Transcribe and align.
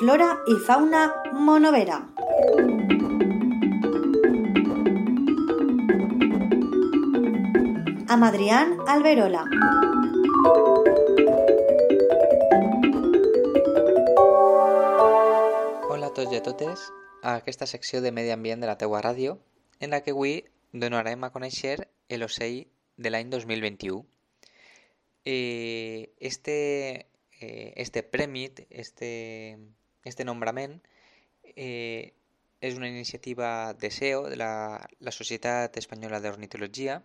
Flora 0.00 0.38
y 0.46 0.54
fauna 0.66 1.12
monovera. 1.32 2.08
Amb 8.08 8.24
Adrián 8.24 8.78
Alberola. 8.88 9.44
Hola 15.88 16.06
a 16.06 16.12
tots 16.14 16.32
i 16.32 16.36
a 16.36 16.42
totes 16.42 16.88
a 17.22 17.36
aquesta 17.36 17.66
secció 17.66 18.00
de 18.00 18.10
Medi 18.10 18.30
Ambient 18.30 18.64
de 18.64 18.66
la 18.66 18.78
teua 18.80 19.02
ràdio 19.04 19.38
en 19.78 19.90
la 19.90 20.00
que 20.00 20.16
avui 20.16 20.44
donarem 20.72 21.22
a 21.24 21.30
conèixer 21.30 21.76
l'ocell 22.16 22.64
de 23.00 23.10
l'any 23.10 23.30
2021. 23.32 24.04
Eh, 25.24 26.12
este, 26.20 26.56
eh, 27.40 27.72
este 27.76 28.02
prèmit, 28.02 28.66
este, 28.68 29.58
este 30.04 30.24
nombrament, 30.24 30.76
eh, 31.56 32.12
és 32.60 32.76
una 32.76 32.88
iniciativa 32.88 33.72
de 33.72 33.90
SEO, 33.90 34.28
de 34.28 34.36
la, 34.36 34.52
la 35.00 35.12
Societat 35.16 35.76
Espanyola 35.80 36.20
d'Ornitologia, 36.20 37.00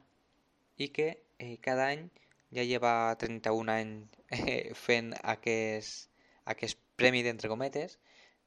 i 0.76 0.90
que 0.92 1.08
eh, 1.40 1.56
cada 1.64 1.88
any 1.88 2.10
ja 2.52 2.68
lleva 2.68 3.16
31 3.20 3.72
anys 3.72 4.20
eh, 4.36 4.76
fent 4.76 5.14
aquest, 5.24 6.10
aquest 6.44 6.80
premi 7.00 7.24
d'entre 7.24 7.52
cometes, 7.52 7.98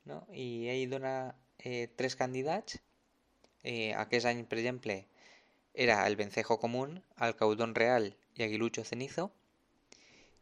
no? 0.04 0.26
i 0.32 0.68
ell 0.68 0.92
dona 0.92 1.14
eh, 1.58 1.88
tres 1.96 2.16
candidats. 2.16 2.76
Eh, 3.64 3.92
aquest 3.96 4.28
any, 4.28 4.44
per 4.48 4.60
exemple, 4.60 5.00
era 5.74 6.06
el 6.06 6.16
vencejo 6.16 6.58
común, 6.58 7.02
el 7.20 7.36
caudón 7.36 7.74
real 7.74 8.16
i 8.36 8.42
aguilucho 8.42 8.84
cenizo, 8.84 9.32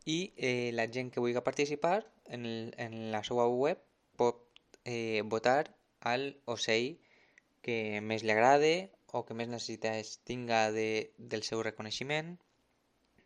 i 0.06 0.32
eh, 0.36 0.70
la 0.72 0.86
gent 0.88 1.10
que 1.12 1.20
vulgui 1.20 1.40
participar 1.42 2.06
en, 2.26 2.46
el, 2.46 2.74
en 2.78 3.10
la 3.12 3.22
seva 3.24 3.46
web 3.48 3.82
pot 4.16 4.38
eh, 4.84 5.22
votar 5.24 5.74
al 6.00 6.38
ocell 6.44 7.00
que 7.66 8.00
més 8.00 8.22
li 8.22 8.30
agrade 8.30 8.72
o 9.12 9.24
que 9.26 9.34
més 9.34 9.50
necessitats 9.50 10.18
tinga 10.28 10.70
de, 10.72 11.12
del 11.18 11.42
seu 11.42 11.62
reconeixement. 11.66 12.36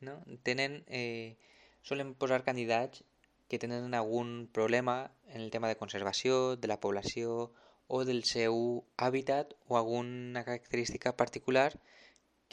No? 0.01 0.17
Tenen, 0.49 0.81
eh, 0.89 1.37
solen 1.83 2.15
posar 2.15 2.43
candidats 2.47 3.05
que 3.51 3.59
tenen 3.59 3.95
algun 3.99 4.49
problema 4.59 5.13
en 5.29 5.43
el 5.43 5.51
tema 5.51 5.69
de 5.69 5.77
conservació, 5.77 6.57
de 6.57 6.69
la 6.71 6.81
població 6.81 7.51
o 7.89 8.05
del 8.07 8.23
seu 8.25 8.85
hàbitat 8.97 9.57
o 9.67 9.77
alguna 9.77 10.45
característica 10.47 11.17
particular 11.19 11.75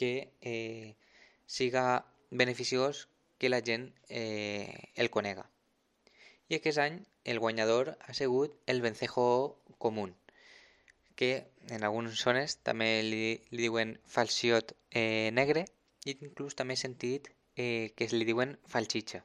que 0.00 0.32
eh, 0.40 0.96
siga 1.44 2.06
beneficiós 2.30 3.08
que 3.38 3.50
la 3.52 3.60
gent 3.60 3.92
eh, 4.08 4.90
el 4.96 5.10
conega. 5.10 5.44
I 6.48 6.56
aquest 6.56 6.80
any 6.80 7.02
el 7.24 7.40
guanyador 7.44 7.96
ha 8.00 8.14
sigut 8.14 8.54
el 8.66 8.80
vencejo 8.80 9.60
comú, 9.76 10.08
que 11.14 11.50
en 11.68 11.84
algunes 11.84 12.22
zones 12.24 12.56
també 12.64 13.02
li, 13.02 13.24
li 13.50 13.64
diuen 13.66 13.98
falciot 14.06 14.72
eh, 14.90 15.30
negre 15.34 15.66
i 16.06 16.14
inclús 16.14 16.56
també 16.56 16.78
he 16.78 16.80
sentit 16.80 17.28
eh, 17.56 17.92
que 17.96 18.06
es 18.06 18.14
li 18.14 18.24
diuen 18.24 18.56
falxitxa. 18.74 19.24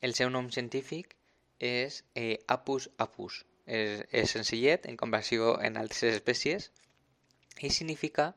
El 0.00 0.16
seu 0.18 0.28
nom 0.34 0.50
científic 0.50 1.14
és 1.60 2.02
eh, 2.14 2.42
Apus 2.48 2.90
apus. 2.98 3.44
És, 3.70 4.02
és 4.10 4.32
senzillet 4.34 4.86
en 4.90 4.96
comparació 5.00 5.54
en 5.62 5.76
altres 5.78 6.16
espècies 6.16 6.70
i 7.60 7.70
significa 7.70 8.32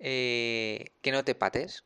eh, 0.00 0.92
que 1.02 1.12
no 1.12 1.24
té 1.24 1.34
pates, 1.34 1.82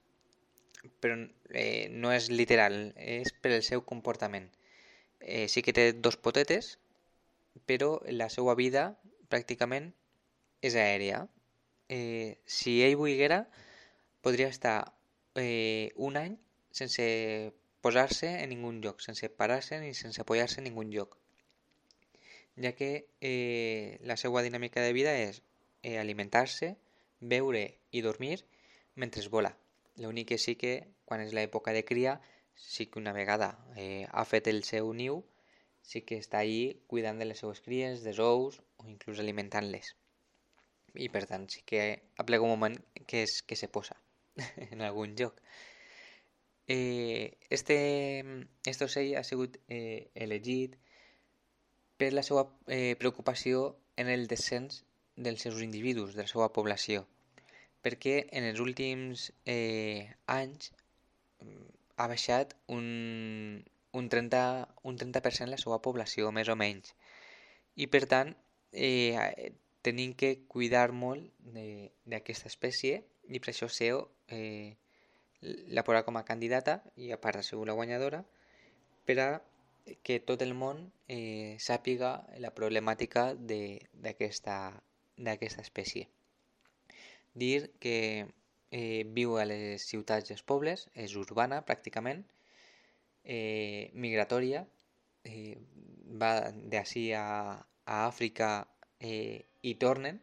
però 1.03 1.17
eh, 1.53 1.89
no 1.91 2.13
és 2.15 2.29
literal, 2.31 2.79
és 2.97 3.33
per 3.43 3.53
el 3.57 3.65
seu 3.67 3.85
comportament. 3.85 4.51
Eh, 5.21 5.49
sí 5.49 5.63
que 5.63 5.75
té 5.77 5.93
dos 5.93 6.17
potetes, 6.17 6.79
però 7.67 7.99
la 8.09 8.29
seva 8.33 8.55
vida 8.59 8.85
pràcticament 9.33 9.93
és 10.63 10.77
aèria. 10.77 11.27
Eh, 11.89 12.39
si 12.47 12.81
ell 12.85 12.97
volguera, 13.01 13.43
podria 14.23 14.49
estar 14.49 14.93
eh, 15.35 15.93
un 15.97 16.17
any 16.21 16.37
sense 16.73 17.05
posar-se 17.81 18.29
en 18.43 18.51
ningú 18.53 18.73
lloc, 18.83 19.01
sense 19.01 19.31
parar-se 19.31 19.79
ni 19.81 19.95
sense 19.95 20.21
apoyar-se 20.23 20.61
en 20.61 20.67
ningú 20.69 20.85
lloc, 20.85 21.17
ja 22.59 22.73
que 22.75 23.07
eh, 23.21 23.99
la 24.03 24.17
seva 24.17 24.43
dinàmica 24.43 24.83
de 24.83 24.93
vida 24.93 25.15
és 25.17 25.43
eh, 25.83 25.99
alimentar-se, 25.99 26.75
beure 27.21 27.65
i 27.91 28.03
dormir 28.03 28.45
mentre 28.95 29.27
vola. 29.29 29.55
L'únic 29.97 30.29
que 30.29 30.39
sí 30.39 30.55
que 30.55 30.73
quan 31.05 31.23
és 31.25 31.33
l'època 31.35 31.73
de 31.73 31.85
cria, 31.85 32.19
sí 32.55 32.87
que 32.87 32.99
una 32.99 33.13
vegada 33.13 33.57
eh, 33.77 34.07
ha 34.11 34.25
fet 34.25 34.49
el 34.51 34.63
seu 34.65 34.93
niu, 34.95 35.23
sí 35.83 36.03
que 36.03 36.19
està 36.21 36.43
ahí 36.43 36.83
cuidant 36.87 37.19
de 37.19 37.27
les 37.31 37.41
seues 37.41 37.63
cries, 37.65 38.03
dels 38.05 38.21
ous 38.23 38.61
o 38.79 38.87
inclús 38.91 39.23
alimentant-les. 39.23 39.95
I 40.99 41.09
per 41.15 41.25
tant 41.31 41.47
sí 41.53 41.63
que 41.65 42.03
aplega 42.19 42.45
un 42.45 42.53
moment 42.55 42.77
que, 43.07 43.23
és, 43.25 43.41
que 43.43 43.57
se 43.57 43.69
posa 43.69 43.97
en 44.71 44.83
algun 44.83 45.15
lloc. 45.17 45.41
Eh, 46.69 47.39
este, 47.49 47.79
este 48.67 48.85
ocell 48.85 49.15
ha 49.17 49.25
sigut 49.25 49.57
eh, 49.69 50.11
elegit 50.15 50.77
per 51.97 52.13
la 52.13 52.23
seva 52.23 52.45
eh, 52.67 52.95
preocupació 53.01 53.79
en 53.97 54.13
el 54.13 54.29
descens 54.29 54.85
dels 55.19 55.43
seus 55.43 55.61
individus, 55.63 56.15
de 56.15 56.25
la 56.25 56.31
seva 56.31 56.49
població, 56.55 57.05
perquè 57.83 58.21
en 58.39 58.47
els 58.49 58.61
últims 58.63 59.29
eh, 59.45 60.07
anys 60.31 60.71
ha 61.99 62.07
baixat 62.11 62.55
un, 62.75 62.87
un 63.99 64.11
30%, 64.11 64.83
un 64.91 64.99
30 65.01 65.51
la 65.51 65.61
seva 65.61 65.81
població, 65.83 66.31
més 66.33 66.49
o 66.49 66.57
menys. 66.57 66.95
I 67.77 67.87
per 67.91 68.05
tant, 68.11 68.35
eh, 68.73 69.53
tenim 69.83 70.15
que 70.15 70.33
cuidar 70.51 70.91
molt 70.93 71.27
d'aquesta 72.07 72.51
espècie 72.51 73.03
i 73.29 73.41
per 73.41 73.53
això 73.53 73.69
SEO 73.71 74.03
eh, 74.35 74.77
la 75.75 75.85
posarà 75.87 76.03
com 76.07 76.19
a 76.19 76.27
candidata 76.27 76.81
i 76.97 77.13
a 77.15 77.21
part 77.23 77.39
ha 77.39 77.47
sigut 77.47 77.69
la 77.69 77.77
guanyadora 77.79 78.25
per 79.07 79.19
a 79.23 79.29
que 80.05 80.19
tot 80.21 80.43
el 80.45 80.53
món 80.55 80.83
eh, 81.09 81.57
sàpiga 81.63 82.11
la 82.43 82.51
problemàtica 82.55 83.31
d'aquesta 83.39 84.59
espècie. 85.63 86.09
Dir 87.35 87.71
que 87.83 87.97
eh, 88.71 89.05
viu 89.19 89.37
a 89.39 89.45
les 89.49 89.85
ciutats 89.91 90.31
i 90.31 90.35
els 90.37 90.45
pobles, 90.47 90.89
és 90.95 91.15
urbana 91.21 91.61
pràcticament, 91.67 92.25
eh, 93.25 93.91
migratòria, 93.95 94.65
eh, 95.25 95.57
va 96.21 96.33
d'ací 96.73 97.11
a, 97.13 97.59
a 97.85 98.01
Àfrica 98.07 98.51
eh, 99.01 99.45
i 99.63 99.75
tornen 99.75 100.21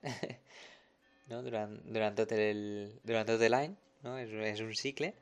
no? 1.31 1.41
durant, 1.45 1.78
durant 1.85 2.17
tot 2.17 3.45
l'any, 3.50 3.75
no? 4.03 4.17
és, 4.17 4.34
és 4.51 4.61
un 4.66 4.73
cicle, 4.78 5.13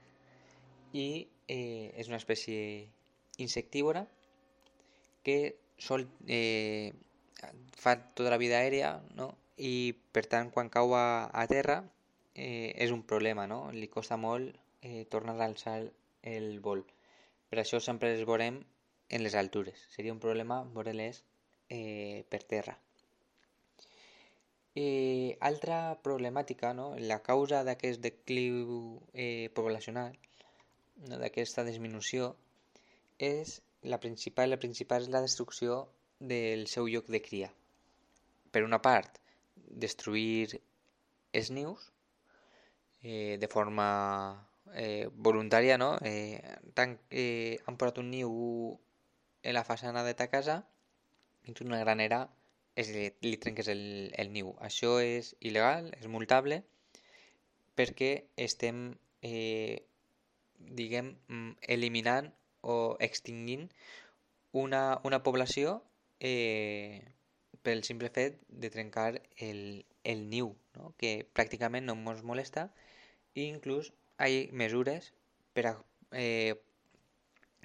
i 0.93 1.07
eh, 1.49 1.91
és 1.97 2.07
una 2.07 2.19
espècie 2.21 2.87
insectívora 3.41 4.05
que 5.23 5.55
sol, 5.81 6.05
eh, 6.27 6.93
fa 7.79 7.95
tota 8.13 8.29
la 8.29 8.37
vida 8.37 8.59
aèria 8.59 8.93
no? 9.17 9.31
I 9.57 9.93
per 10.11 10.25
tant 10.25 10.49
quan 10.51 10.69
cau 10.69 10.95
a, 10.97 11.29
a 11.29 11.45
terra 11.47 11.83
eh, 12.35 12.73
és 12.75 12.91
un 12.91 13.03
problema, 13.03 13.45
no? 13.47 13.69
li 13.71 13.87
costa 13.87 14.17
molt 14.17 14.55
eh, 14.81 15.05
tornar 15.09 15.35
a 15.39 15.45
alçar 15.45 15.79
el 16.23 16.59
vol. 16.59 16.83
Per 17.49 17.59
això 17.61 17.79
sempre 17.79 18.13
les 18.13 18.25
veurem 18.25 18.63
en 19.09 19.23
les 19.23 19.35
altures. 19.35 19.77
Seria 19.93 20.13
un 20.13 20.19
problema 20.19 20.63
veure-les 20.63 21.23
eh, 21.69 22.25
per 22.29 22.41
terra. 22.43 22.77
Eh, 24.75 25.37
altra 25.39 25.99
problemàtica, 26.01 26.73
no? 26.73 26.95
la 26.97 27.19
causa 27.21 27.61
d'aquest 27.63 28.01
decliu 28.01 28.97
eh, 29.13 29.51
poblacional, 29.53 30.15
no? 31.09 31.19
d'aquesta 31.21 31.65
disminució, 31.67 32.33
és 33.19 33.59
la 33.83 33.99
principal, 33.99 34.49
la 34.49 34.57
principal 34.57 35.05
és 35.05 35.11
la 35.13 35.21
destrucció 35.21 35.83
del 36.19 36.65
seu 36.71 36.89
lloc 36.89 37.11
de 37.13 37.21
cria. 37.21 37.51
Per 38.49 38.63
una 38.65 38.81
part, 38.81 39.19
destruir 39.75 40.59
els 41.33 41.49
nius 41.51 41.89
eh, 43.01 43.37
de 43.39 43.49
forma 43.51 43.87
eh, 44.73 45.09
voluntària, 45.13 45.77
no? 45.77 45.95
Eh, 46.05 46.39
tant, 46.77 46.97
eh, 47.09 47.59
han 47.65 47.77
posat 47.77 47.99
un 48.03 48.11
niu 48.13 48.31
en 49.43 49.57
la 49.57 49.65
façana 49.67 50.03
de 50.03 50.13
ta 50.13 50.29
casa 50.31 50.63
tu 51.51 51.65
una 51.65 51.79
granera 51.79 52.29
és, 52.75 52.89
li, 52.95 53.09
li 53.21 53.37
trenques 53.37 53.67
el, 53.67 53.83
el 54.17 54.31
niu. 54.31 54.53
Això 54.63 54.95
és 55.03 55.33
il·legal, 55.43 55.89
és 55.99 56.07
multable, 56.07 56.61
perquè 57.77 58.13
estem, 58.39 58.85
eh, 59.21 59.83
diguem, 60.79 61.11
eliminant 61.75 62.31
o 62.63 62.95
extingint 63.03 63.67
una, 64.53 65.01
una 65.03 65.19
població 65.25 65.81
eh, 66.19 67.03
pel 67.63 67.83
simple 67.87 68.11
fet 68.13 68.39
de 68.49 68.69
trencar 68.69 69.21
el, 69.47 69.85
el 70.03 70.27
niu, 70.29 70.53
no? 70.77 70.93
que 70.99 71.13
pràcticament 71.37 71.87
no 71.87 71.95
ens 72.11 72.23
molesta 72.27 72.67
i 73.33 73.47
inclús 73.47 73.91
hay 74.17 74.49
mesures 74.51 75.11
per 75.55 75.65
a 75.71 75.73
eh, 76.11 76.55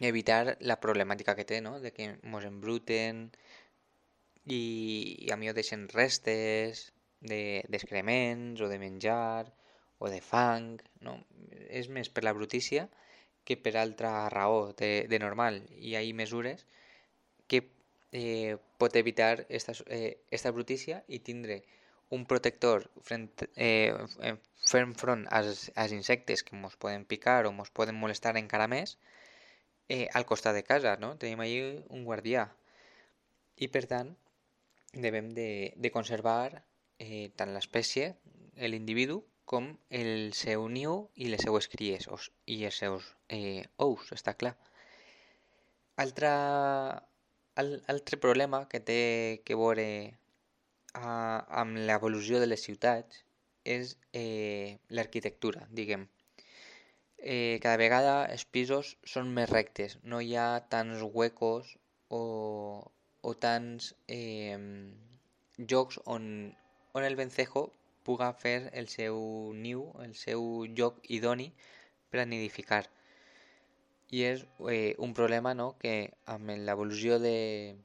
evitar 0.01 0.57
la 0.61 0.79
problemàtica 0.81 1.35
que 1.35 1.45
té, 1.45 1.61
no? 1.61 1.79
De 1.83 1.93
que 1.93 2.13
mos 2.23 2.47
embruten 2.47 3.29
i, 4.47 4.61
i 5.27 5.31
a 5.35 5.37
millor 5.37 5.57
deixen 5.59 5.89
restes 5.93 6.89
d'excrements 7.21 8.61
de, 8.61 8.65
o 8.65 8.71
de 8.71 8.79
menjar 8.79 9.51
o 9.99 10.09
de 10.09 10.21
fang, 10.23 10.79
no? 11.03 11.19
És 11.69 11.91
més 11.91 12.09
per 12.09 12.25
la 12.25 12.35
brutícia 12.37 12.87
que 13.45 13.57
per 13.57 13.75
altra 13.81 14.29
raó 14.31 14.73
de, 14.79 15.09
de 15.11 15.19
normal. 15.19 15.63
I 15.75 15.97
hi 15.97 15.97
ha 15.99 16.05
mesures 16.15 16.65
que 17.49 17.65
eh, 18.13 18.57
pot 18.79 18.95
evitar 18.97 19.47
esta, 19.49 19.73
eh, 19.87 20.21
esta 20.31 20.51
brutícia 20.51 21.05
i 21.09 21.21
tindre 21.21 21.63
un 22.11 22.25
protector 22.27 22.91
frente, 23.03 23.51
eh, 23.57 23.93
fent 24.65 24.95
front 24.97 25.27
als, 25.31 25.71
als 25.75 25.93
insectes 25.93 26.43
que 26.43 26.57
ens 26.57 26.77
poden 26.77 27.05
picar 27.05 27.45
o 27.47 27.53
ens 27.53 27.71
poden 27.71 27.99
molestar 28.01 28.37
encara 28.41 28.69
més 28.69 28.97
eh, 29.89 30.09
al 30.15 30.25
costat 30.25 30.57
de 30.57 30.65
casa, 30.65 30.97
no? 30.97 31.17
Tenim 31.21 31.41
allí 31.41 31.61
un 31.89 32.05
guardià. 32.05 32.49
I 33.57 33.69
per 33.69 33.85
tant, 33.91 34.15
devem 34.93 35.33
de, 35.37 35.75
de 35.77 35.91
conservar 35.93 36.65
eh, 36.99 37.29
tant 37.37 37.53
l'espècie, 37.53 38.15
l'individu, 38.57 39.23
com 39.49 39.71
el 39.89 40.35
seu 40.37 40.67
niu 40.69 41.09
i 41.17 41.31
les 41.33 41.41
seues 41.41 41.69
cries 41.73 42.09
os, 42.13 42.29
i 42.45 42.65
els 42.69 42.81
seus 42.83 43.07
eh, 43.33 43.65
ous, 43.81 44.11
està 44.13 44.35
clar. 44.37 44.55
Altra, 46.05 46.33
al, 46.93 47.08
altre 47.59 48.19
problema 48.23 48.67
que 48.71 48.81
té 48.91 49.01
que 49.47 49.57
veure 49.59 49.87
a, 50.95 51.11
amb 51.63 51.81
l'evolució 51.89 52.41
de 52.43 52.49
les 52.51 52.63
ciutats 52.67 53.25
és 53.65 53.97
eh, 54.13 54.79
l'arquitectura, 54.91 55.67
diguem. 55.81 56.07
Eh, 57.19 57.59
cada 57.63 57.81
vegada 57.81 58.15
els 58.35 58.45
pisos 58.57 58.95
són 59.13 59.33
més 59.35 59.51
rectes, 59.51 59.99
no 60.05 60.21
hi 60.23 60.37
ha 60.39 60.49
tants 60.75 61.03
huecos 61.03 61.75
o, 62.09 62.23
o 63.23 63.35
tants 63.47 63.91
eh, 64.07 64.57
jocs 65.59 65.99
on, 66.07 66.55
on 66.95 67.09
el 67.09 67.19
vencejo 67.19 67.67
puga 68.07 68.31
fer 68.45 68.71
el 68.73 68.87
seu 68.89 69.19
niu, 69.65 69.83
el 70.05 70.15
seu 70.15 70.65
lloc 70.79 71.03
idoni 71.19 71.51
per 72.09 72.23
a 72.23 72.29
nidificar. 72.31 72.87
I 74.11 74.23
és 74.25 74.45
eh, 74.71 74.95
un 75.05 75.13
problema 75.15 75.53
no, 75.55 75.75
que 75.83 76.15
amb 76.33 76.55
l'evolució 76.65 77.19
de, 77.21 77.77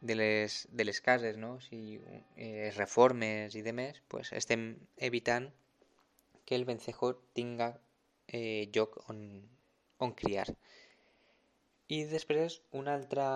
de 0.00 0.14
les, 0.14 0.68
de 0.70 0.84
les 0.84 1.00
cases, 1.00 1.36
no? 1.36 1.56
si 1.60 1.98
eh, 2.36 2.70
reformes 2.76 3.56
i 3.58 3.62
demés, 3.66 4.02
pues 4.08 4.32
estem 4.32 4.76
evitant 4.96 5.50
que 6.46 6.54
el 6.54 6.64
vencejo 6.64 7.14
tinga 7.34 7.72
eh, 8.28 8.70
lloc 8.72 9.00
on, 9.10 9.18
on 9.98 10.14
criar. 10.14 10.46
I 11.88 12.04
després 12.10 12.60
una 12.72 12.94
altra, 12.94 13.26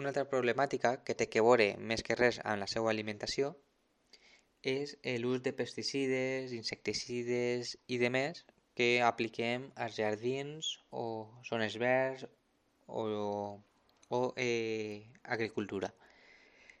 una 0.00 0.12
altra 0.12 0.26
problemàtica 0.28 0.96
que 1.04 1.16
té 1.16 1.28
que 1.28 1.44
veure 1.44 1.74
més 1.76 2.02
que 2.06 2.16
res 2.16 2.40
amb 2.44 2.64
la 2.64 2.68
seva 2.68 2.90
alimentació 2.92 3.54
és 4.62 4.96
l'ús 5.20 5.40
de 5.44 5.52
pesticides, 5.56 6.52
insecticides 6.52 7.76
i 7.88 7.96
demés 8.00 8.44
que 8.80 9.02
apliquem 9.04 9.68
als 9.76 10.00
jardins 10.00 10.78
o 10.88 11.28
zones 11.44 11.76
verds 11.76 12.24
o 12.88 13.60
o 14.10 14.34
eh, 14.36 15.06
agricultura. 15.22 15.94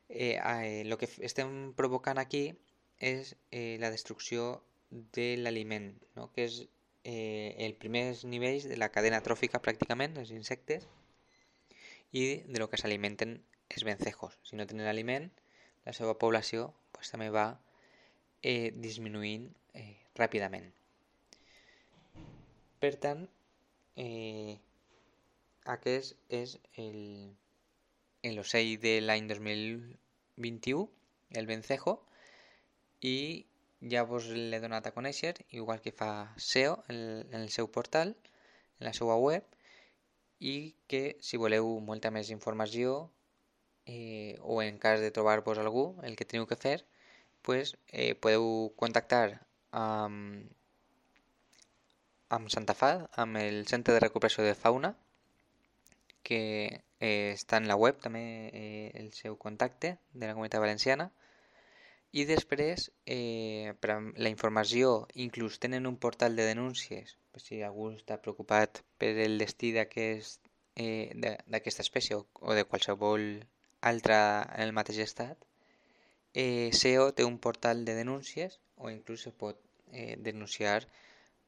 Eh, 0.08 0.40
eh, 0.42 0.82
lo 0.86 0.98
que 0.98 1.08
estem 1.20 1.72
provocant 1.78 2.18
aquí 2.18 2.56
és 2.98 3.36
eh, 3.52 3.76
la 3.78 3.90
destrucció 3.92 4.64
de 4.90 5.36
l'aliment, 5.38 5.92
no? 6.16 6.32
que 6.34 6.48
és 6.48 6.56
eh, 7.04 7.54
el 7.62 7.76
primers 7.78 8.24
nivells 8.24 8.66
de 8.66 8.80
la 8.80 8.90
cadena 8.90 9.22
tròfica 9.22 9.62
pràcticament, 9.62 10.18
els 10.18 10.34
insectes, 10.34 10.88
i 12.10 12.42
de 12.48 12.58
lo 12.58 12.66
que 12.72 12.80
s'alimenten 12.80 13.38
els 13.70 13.86
vencejos. 13.86 14.40
Si 14.42 14.58
no 14.58 14.66
tenen 14.66 14.90
aliment, 14.90 15.30
la 15.86 15.94
seva 15.94 16.18
població 16.18 16.72
pues, 16.90 17.12
també 17.12 17.30
va 17.30 17.46
eh, 18.42 18.72
disminuint 18.74 19.46
eh, 19.78 20.00
ràpidament. 20.18 20.72
Per 22.80 22.94
tant, 23.04 23.26
eh, 24.00 24.56
aquest 25.74 26.16
és 26.40 26.56
el 26.82 27.00
l'ocell 28.36 28.70
de 28.80 28.94
l'any 29.00 29.26
2021, 29.28 30.86
el 31.40 31.46
vencejo, 31.50 31.94
i 33.00 33.16
ja 33.92 34.04
vos 34.08 34.28
l'he 34.32 34.60
donat 34.64 34.86
a 34.88 34.92
conèixer, 34.96 35.34
igual 35.60 35.80
que 35.84 35.92
fa 36.00 36.10
SEO 36.36 36.78
en, 36.92 37.00
el 37.40 37.48
seu 37.56 37.68
portal, 37.76 38.14
en 38.78 38.88
la 38.88 38.92
seva 38.96 39.16
web, 39.16 39.44
i 40.40 40.54
que 40.88 41.02
si 41.20 41.40
voleu 41.40 41.68
molta 41.84 42.12
més 42.16 42.30
informació 42.32 43.10
eh, 43.86 44.36
o 44.40 44.60
en 44.62 44.78
cas 44.78 45.00
de 45.04 45.10
trobar-vos 45.16 45.60
algú, 45.60 45.84
el 46.08 46.16
que 46.16 46.28
teniu 46.28 46.48
que 46.48 46.56
fer, 46.56 46.78
pues, 47.42 47.76
eh, 47.92 48.14
podeu 48.14 48.72
contactar 48.80 49.40
amb, 49.72 50.48
amb 52.36 52.50
Santa 52.54 52.74
Fa, 52.78 52.90
amb 53.24 53.38
el 53.40 53.66
Centre 53.70 53.94
de 53.94 54.02
Recuperació 54.02 54.44
de 54.46 54.54
Fauna, 54.54 54.94
que 56.22 56.40
eh, 57.00 57.32
està 57.34 57.58
en 57.58 57.66
la 57.70 57.76
web 57.76 57.98
també 58.04 58.22
eh, 58.52 58.90
el 59.00 59.10
seu 59.16 59.36
contacte 59.44 59.96
de 60.12 60.26
la 60.26 60.36
Comunitat 60.36 60.62
Valenciana. 60.62 61.10
I 62.12 62.24
després 62.26 62.88
eh, 63.06 63.74
per 63.82 63.98
la 63.98 64.32
informació 64.32 64.94
inclús 65.26 65.58
tenen 65.62 65.86
un 65.90 65.98
portal 66.04 66.34
de 66.38 66.46
denúncies 66.48 67.16
per 67.30 67.42
si 67.42 67.60
algú 67.66 67.90
està 67.94 68.18
preocupat 68.22 68.82
per 68.98 69.12
el 69.26 69.38
destí 69.38 69.70
d'aquesta 69.76 70.50
eh, 70.74 71.84
espècie 71.86 72.18
o, 72.18 72.26
o 72.40 72.58
de 72.58 72.66
qualsevol 72.66 73.28
altra 73.92 74.18
en 74.56 74.66
el 74.66 74.74
mateix 74.74 74.98
estat 75.06 75.46
eh, 76.34 76.70
SEO 76.72 77.12
té 77.14 77.24
un 77.24 77.38
portal 77.38 77.84
de 77.84 77.94
denúncies 77.94 78.58
o 78.76 78.90
inclús 78.90 79.22
se 79.26 79.32
pot 79.32 79.58
eh, 79.92 80.16
denunciar 80.18 80.86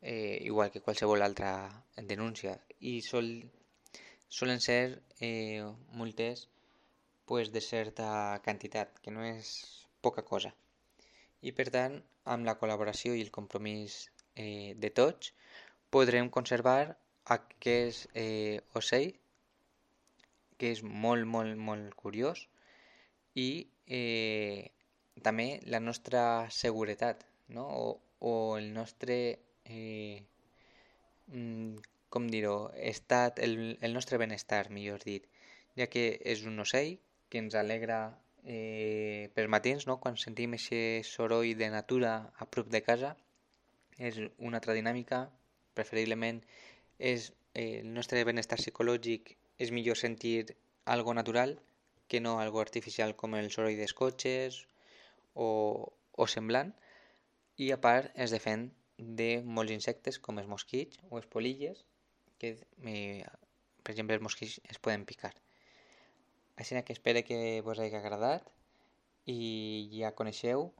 eh, 0.02 0.38
igual 0.42 0.70
que 0.70 0.82
qualsevol 0.82 1.22
altra 1.22 1.84
denúncia 1.96 2.58
i 2.80 3.00
sol 3.06 3.28
solen 4.28 4.60
ser 4.60 5.02
eh, 5.20 5.62
multes 5.92 6.48
pues, 7.26 7.52
de 7.52 7.60
certa 7.60 8.40
quantitat, 8.44 8.98
que 9.00 9.10
no 9.10 9.22
és 9.24 9.48
poca 10.04 10.24
cosa. 10.24 10.50
I 11.40 11.52
per 11.56 11.68
tant, 11.74 11.94
amb 12.34 12.46
la 12.48 12.56
col·laboració 12.60 13.14
i 13.16 13.22
el 13.24 13.30
compromís 13.34 14.10
eh, 14.34 14.74
de 14.76 14.90
tots, 14.90 15.32
podrem 15.94 16.30
conservar 16.34 16.96
aquest 17.36 18.08
eh, 18.18 18.60
ocell, 18.80 19.12
que 20.58 20.72
és 20.74 20.82
molt, 20.82 21.26
molt, 21.26 21.56
molt 21.68 21.94
curiós, 22.02 22.46
i 23.36 23.48
eh, 23.86 24.68
també 25.22 25.48
la 25.72 25.80
nostra 25.80 26.50
seguretat, 26.50 27.24
no? 27.48 27.68
o, 27.68 27.86
o 28.20 28.34
el 28.58 28.72
nostre 28.74 29.18
eh, 29.64 30.22
mm, 31.28 31.76
com 32.12 32.28
dir-ho, 32.28 32.70
estat, 32.76 33.38
el, 33.38 33.78
el 33.80 33.94
nostre 33.96 34.18
benestar, 34.20 34.68
millor 34.70 35.04
dit, 35.08 35.28
ja 35.78 35.88
que 35.88 36.04
és 36.28 36.44
un 36.48 36.60
ocell 36.60 36.98
que 37.32 37.40
ens 37.40 37.56
alegra 37.56 38.00
eh, 38.44 39.30
per 39.34 39.46
matins, 39.48 39.86
no? 39.88 39.98
quan 40.00 40.18
sentim 40.20 40.56
aquest 40.58 41.08
soroll 41.08 41.54
de 41.56 41.70
natura 41.72 42.16
a 42.36 42.48
prop 42.48 42.68
de 42.68 42.82
casa, 42.84 43.14
és 43.98 44.18
una 44.38 44.58
altra 44.60 44.76
dinàmica, 44.76 45.24
preferiblement 45.74 46.42
és 46.98 47.30
eh, 47.54 47.80
el 47.80 47.92
nostre 47.94 48.24
benestar 48.28 48.58
psicològic 48.60 49.36
és 49.58 49.72
millor 49.72 49.96
sentir 49.96 50.52
algo 50.84 51.14
natural 51.14 51.58
que 52.08 52.20
no 52.20 52.38
algo 52.40 52.60
artificial 52.60 53.16
com 53.16 53.36
el 53.38 53.50
soroll 53.54 53.78
dels 53.78 53.94
cotxes 53.96 54.66
o, 55.34 55.48
o 56.12 56.26
semblant 56.28 56.74
i 57.56 57.70
a 57.72 57.78
part 57.80 58.12
es 58.20 58.34
defèn 58.34 58.68
de 59.20 59.42
molts 59.44 59.74
insectes 59.74 60.18
com 60.18 60.38
els 60.38 60.48
mosquits 60.50 61.00
o 61.10 61.16
les 61.18 61.26
polilles 61.26 61.84
que, 62.38 62.56
eh, 62.86 63.24
per 63.82 63.94
exemple, 63.94 64.16
els 64.16 64.24
mosquits 64.24 64.60
es 64.68 64.78
poden 64.78 65.04
picar. 65.04 65.32
Així 66.56 66.76
que 66.82 66.92
espero 66.92 67.22
que 67.26 67.60
vos 67.64 67.78
hagi 67.78 67.96
agradat 67.96 68.48
i 69.26 69.88
ja 69.94 70.14
coneixeu 70.18 70.72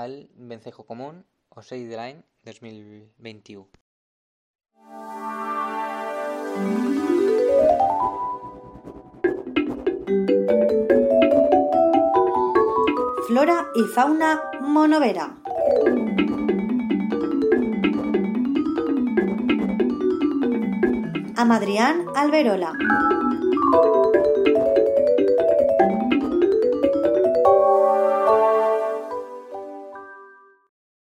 el 0.00 0.28
vencejo 0.52 0.84
común 0.84 1.24
ocell 1.50 1.88
de 1.90 1.96
l'any 1.96 2.22
2021. 2.46 3.68
Flora 13.30 13.60
i 13.76 13.84
fauna 13.94 14.34
monovera. 14.60 15.39
Amadrián 21.40 22.04
Alberola. 22.14 22.76